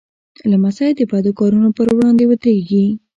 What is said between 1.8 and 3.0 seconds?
وړاندې ودریږي.